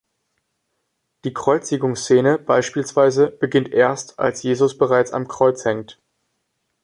Die 1.25 1.31
Kreuzigungsszene 1.35 2.39
beispielsweise 2.39 3.27
beginnt 3.27 3.69
erst, 3.71 4.17
als 4.17 4.41
Jesus 4.41 4.75
bereits 4.75 5.13
am 5.13 5.27
Kreuz 5.27 5.63
hängt. 5.63 5.99